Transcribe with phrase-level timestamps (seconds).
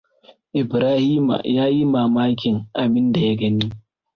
[0.61, 3.67] Ibrahima ya yi mamakin abinda ya gani.